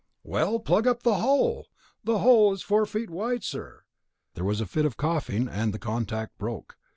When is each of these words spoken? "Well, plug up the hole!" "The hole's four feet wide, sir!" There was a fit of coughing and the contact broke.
"Well, 0.23 0.57
plug 0.59 0.87
up 0.87 1.03
the 1.03 1.17
hole!" 1.19 1.67
"The 2.03 2.17
hole's 2.17 2.63
four 2.63 2.87
feet 2.87 3.11
wide, 3.11 3.43
sir!" 3.43 3.83
There 4.33 4.43
was 4.43 4.59
a 4.59 4.65
fit 4.65 4.83
of 4.83 4.97
coughing 4.97 5.47
and 5.47 5.75
the 5.75 5.77
contact 5.77 6.39
broke. 6.39 6.75